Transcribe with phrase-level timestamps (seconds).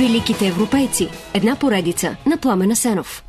[0.00, 1.08] Великите европейци.
[1.34, 3.24] Една поредица на Пламена Сенов.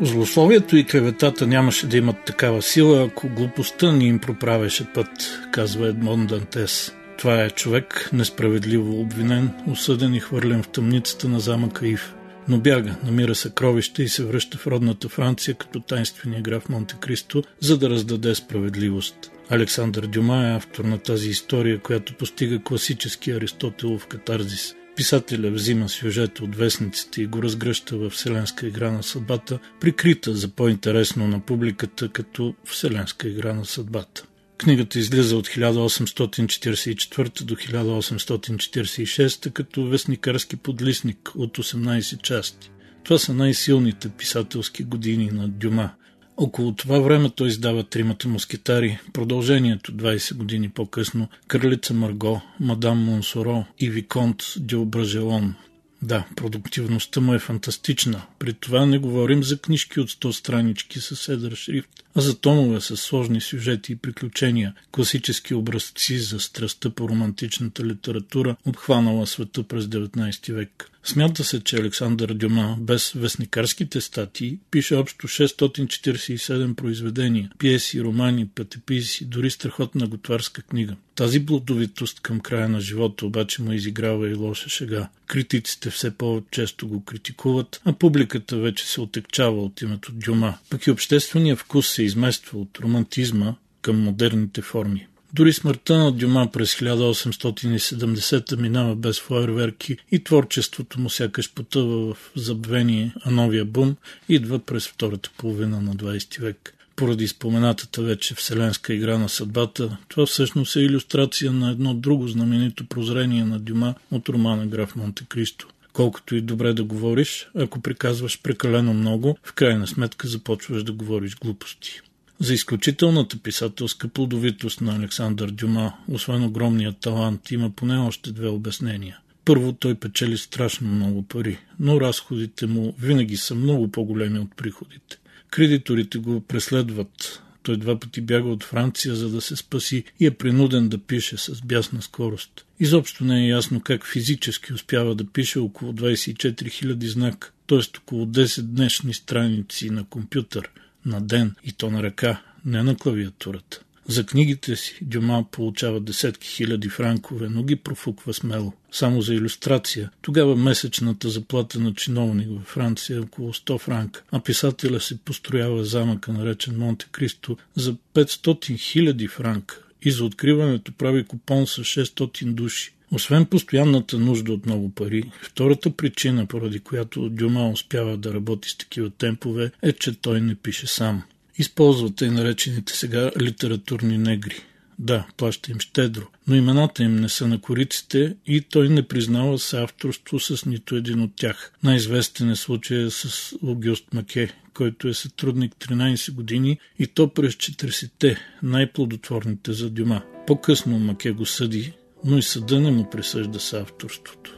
[0.00, 5.08] Злословието и клеветата нямаше да имат такава сила, ако глупостта ни им проправяше път,
[5.52, 6.92] казва Едмон Дантес.
[7.18, 12.14] Това е човек, несправедливо обвинен, осъден и хвърлен в тъмницата на замъка Ив.
[12.48, 17.42] Но бяга, намира съкровище и се връща в родната Франция като тайнствения граф Монте Кристо,
[17.60, 19.16] за да раздаде справедливост.
[19.50, 26.44] Александър Дюма е автор на тази история, която постига класически Аристотелов катарзис– Писателя взима сюжета
[26.44, 32.08] от вестниците и го разгръща в Вселенска игра на съдбата, прикрита за по-интересно на публиката
[32.08, 34.24] като Вселенска игра на съдбата.
[34.62, 42.70] Книгата излиза от 1844 до 1846 като вестникарски подлисник от 18 части.
[43.04, 45.90] Това са най-силните писателски години на Дюма.
[46.36, 53.64] Около това време той издава тримата мускетари, продължението 20 години по-късно, Кралица Марго, Мадам Монсоро
[53.78, 55.54] и Виконт Диображелон.
[56.02, 58.22] Да, продуктивността му е фантастична.
[58.38, 62.80] При това не говорим за книжки от 100 странички с едър шрифт, а за томове
[62.80, 69.84] с сложни сюжети и приключения, класически образци за страстта по романтичната литература, обхванала света през
[69.84, 70.91] 19 век.
[71.04, 79.24] Смята се, че Александър Дюма, без вестникарските статии, пише общо 647 произведения, пиеси, романи, пътеписи,
[79.24, 80.96] дори страхотна готварска книга.
[81.14, 85.08] Тази блудовитост към края на живота обаче му изиграва и лоша шега.
[85.26, 90.58] Критиците все по-често го критикуват, а публиката вече се отекчава от името Дюма.
[90.70, 95.06] Пък и обществения вкус се измества от романтизма към модерните форми.
[95.34, 102.32] Дори смъртта на Дюма през 1870 минава без фойерверки и творчеството му сякаш потъва в
[102.36, 103.96] забвение, а новия бум
[104.28, 106.74] идва през втората половина на 20 век.
[106.96, 112.86] Поради споменатата вече вселенска игра на съдбата, това всъщност е иллюстрация на едно друго знаменито
[112.86, 115.68] прозрение на Дюма от романа Граф Монте Кристо.
[115.92, 121.36] Колкото и добре да говориш, ако приказваш прекалено много, в крайна сметка започваш да говориш
[121.36, 122.00] глупости.
[122.42, 129.18] За изключителната писателска плодовитост на Александър Дюма, освен огромният талант, има поне още две обяснения.
[129.44, 135.16] Първо, той печели страшно много пари, но разходите му винаги са много по-големи от приходите.
[135.50, 137.42] Кредиторите го преследват.
[137.62, 141.36] Той два пъти бяга от Франция, за да се спаси и е принуден да пише
[141.36, 142.66] с бясна скорост.
[142.80, 147.98] Изобщо не е ясно как физически успява да пише около 24 000 знак, т.е.
[147.98, 150.70] около 10 днешни страници на компютър–
[151.06, 153.80] на ден и то на ръка, не на клавиатурата.
[154.06, 158.72] За книгите си Дюма получава десетки хиляди франкове, но ги профуква смело.
[158.92, 160.10] Само за иллюстрация.
[160.22, 165.84] Тогава месечната заплата на чиновник във Франция е около 100 франка, а писателя се построява
[165.84, 172.44] замъка, наречен Монте Кристо, за 500 хиляди франка и за откриването прави купон с 600
[172.44, 172.94] души.
[173.12, 178.76] Освен постоянната нужда от много пари, втората причина, поради която Дюма успява да работи с
[178.76, 181.22] такива темпове, е, че той не пише сам.
[181.58, 184.56] Използвате и наречените сега литературни негри.
[184.98, 189.58] Да, плаща им щедро, но имената им не са на кориците и той не признава
[189.72, 191.72] авторство с нито един от тях.
[191.82, 198.38] Най-известен е случая с Огюст Маке, който е сътрудник 13 години и то през 40-те,
[198.62, 200.22] най-плодотворните за Дюма.
[200.46, 201.92] По-късно Маке го съди
[202.24, 204.56] но и съда не му присъжда с авторството.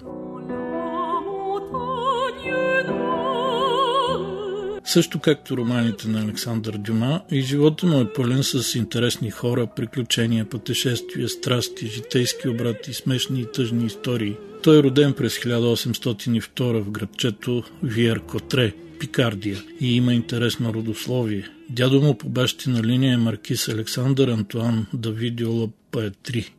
[4.86, 10.44] Също както романите на Александър Дюма, и живота му е пълен с интересни хора, приключения,
[10.44, 14.36] пътешествия, страсти, житейски обрати, смешни и тъжни истории.
[14.62, 21.48] Той е роден през 1802 в градчето Виер Котре, Пикардия, и има интересно родословие.
[21.70, 26.52] Дядо му по бащина линия е маркис Александър Антуан Давидио Паетри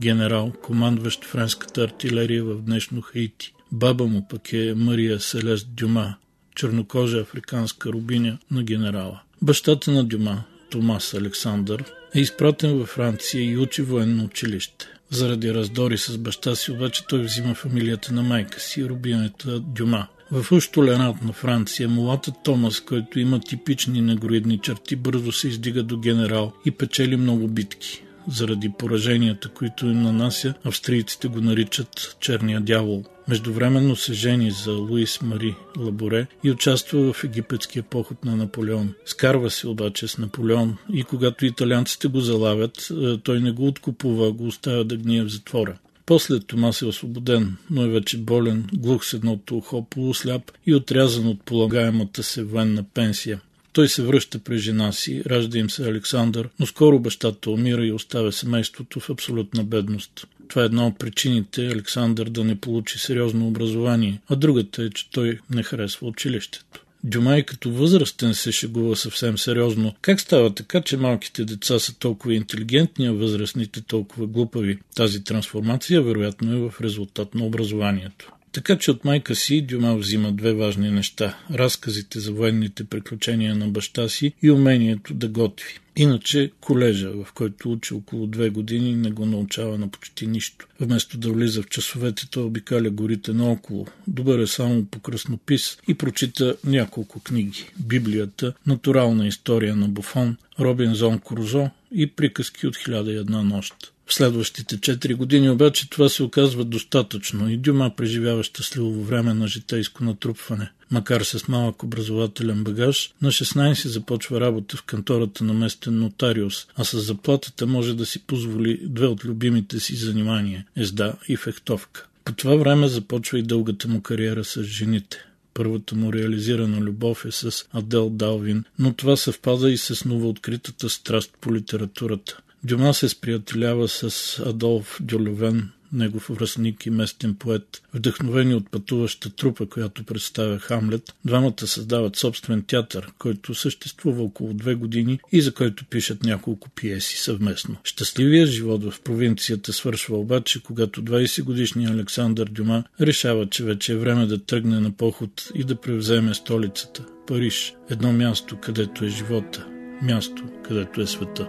[0.00, 3.52] генерал, командващ френската артилерия в днешно Хаити.
[3.72, 6.14] Баба му пък е Мария Селест Дюма,
[6.54, 9.20] чернокожа африканска рубиня на генерала.
[9.42, 11.84] Бащата на Дюма, Томас Александър,
[12.14, 14.86] е изпратен във Франция и учи военно училище.
[15.10, 20.06] Заради раздори с баща си, обаче той взима фамилията на майка си, рубинята Дюма.
[20.30, 25.98] В уж толерантна Франция, мулата Томас, който има типични негроидни черти, бързо се издига до
[25.98, 33.04] генерал и печели много битки заради пораженията, които им нанася, австрийците го наричат черния дявол.
[33.28, 38.94] Междувременно се жени за Луис Мари Лаборе и участва в египетския поход на Наполеон.
[39.04, 44.32] Скарва се обаче с Наполеон и когато италианците го залавят, е, той не го откупува,
[44.32, 45.78] го оставя да гние в затвора.
[46.06, 51.26] После Томас е освободен, но е вече болен, глух с едното ухо, полусляп и отрязан
[51.26, 53.40] от полагаемата се военна пенсия.
[53.76, 57.92] Той се връща при жена си, ражда им се Александър, но скоро бащата умира и
[57.92, 60.26] оставя семейството в абсолютна бедност.
[60.48, 65.10] Това е една от причините Александър да не получи сериозно образование, а другата е, че
[65.10, 66.84] той не харесва училището.
[67.04, 69.94] Дюмай като възрастен се шегува съвсем сериозно.
[70.00, 74.78] Как става така, че малките деца са толкова интелигентни, а възрастните толкова глупави?
[74.94, 78.32] Тази трансформация вероятно е в резултат на образованието.
[78.56, 83.68] Така че от майка си Дюма взима две важни неща– разказите за военните приключения на
[83.68, 85.78] баща си и умението да готви.
[85.96, 90.66] Иначе колежа, в който учи около две години, не го научава на почти нищо.
[90.80, 93.86] Вместо да влиза в часовете, той обикаля горите наоколо.
[94.06, 97.64] Добър е само по кръснопис и прочита няколко книги.
[97.78, 103.74] Библията, натурална история на Буфон, Робинзон Крузо и приказки от хиляда и една нощ.
[104.06, 109.48] В следващите 4 години обаче това се оказва достатъчно и Дюма преживява щастливо време на
[109.48, 110.70] житейско натрупване.
[110.90, 116.84] Макар с малък образователен багаж, на 16 започва работа в кантората на местен нотариус, а
[116.84, 122.06] с заплатата може да си позволи две от любимите си занимания– езда и фехтовка.
[122.24, 125.24] По това време започва и дългата му кариера с жените.
[125.54, 131.30] Първата му реализирана любов е с Адел Далвин, но това съвпада и с новооткритата страст
[131.40, 132.38] по литературата.
[132.66, 137.82] Дюма се сприятелява с Адолф Дюлевен, негов връзник и местен поет.
[137.94, 144.74] Вдъхновени от пътуваща трупа, която представя Хамлет, двамата създават собствен театър, който съществува около две
[144.74, 147.76] години и за който пишат няколко пиеси съвместно.
[147.84, 153.96] Щастливият живот в провинцията свършва обаче, когато 20 годишният Александър Дюма решава, че вече е
[153.96, 159.66] време да тръгне на поход и да превземе столицата– Париж, едно място, където е живота,
[160.02, 161.48] място, където е света.